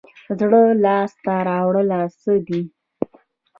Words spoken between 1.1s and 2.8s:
ته راوړل څه دي؟